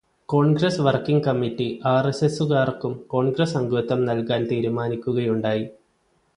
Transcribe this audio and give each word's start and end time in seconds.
Congress 0.29 0.81
working 0.81 1.23
committee 1.23 1.67
ആര്എസ്എസുകാര്ക്കും 1.85 2.95
കോണ്ഗ്രസ്സ് 3.07 3.57
അംഗത്വം 3.57 4.05
നല്കാന് 4.05 4.49
തീരുമാനിക്കുകയുണ്ടായി. 4.49 5.65